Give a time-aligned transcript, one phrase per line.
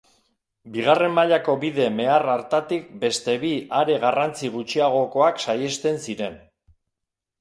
[0.75, 3.53] Bigarren mailako bide mehar hartatik beste bi
[3.83, 6.45] are garrantzi gutxiagokoak saihesten ziren.